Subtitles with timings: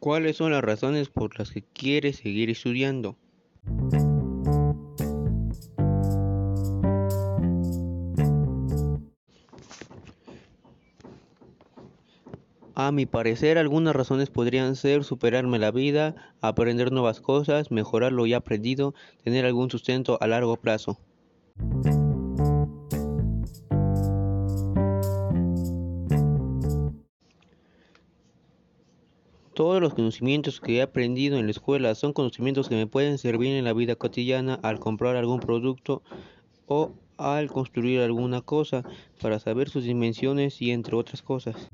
[0.00, 3.18] ¿Cuáles son las razones por las que quieres seguir estudiando?
[12.74, 18.24] A mi parecer, algunas razones podrían ser superarme la vida, aprender nuevas cosas, mejorar lo
[18.24, 20.98] ya aprendido, tener algún sustento a largo plazo.
[29.54, 33.56] Todos los conocimientos que he aprendido en la escuela son conocimientos que me pueden servir
[33.56, 36.02] en la vida cotidiana al comprar algún producto
[36.66, 38.84] o al construir alguna cosa
[39.20, 41.68] para saber sus dimensiones y entre otras cosas.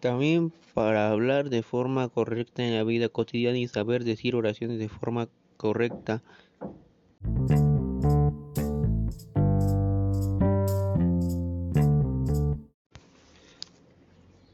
[0.00, 4.88] También para hablar de forma correcta en la vida cotidiana y saber decir oraciones de
[4.88, 6.22] forma correcta.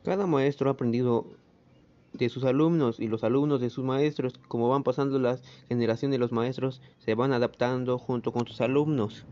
[0.02, 1.26] Cada maestro ha aprendido
[2.14, 6.18] de sus alumnos y los alumnos de sus maestros, como van pasando las generaciones de
[6.18, 9.26] los maestros, se van adaptando junto con sus alumnos.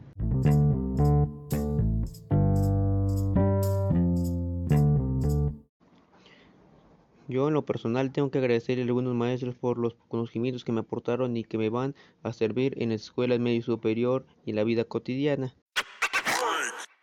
[7.28, 10.80] Yo en lo personal tengo que agradecerle a algunos maestros por los conocimientos que me
[10.80, 14.64] aportaron y que me van a servir en la escuela medio superior y en la
[14.64, 15.54] vida cotidiana.